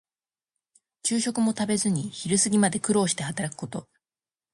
[1.03, 3.85] 昼食も食べずに昼過ぎまで苦労して働くこと。